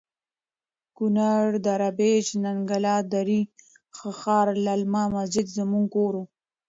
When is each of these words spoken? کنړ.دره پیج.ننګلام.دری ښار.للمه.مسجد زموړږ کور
کنړ.دره 0.97 1.89
پیج.ننګلام.دری 1.97 3.41
ښار.للمه.مسجد 4.19 5.47
زموړږ 5.57 5.85
کور 5.95 6.15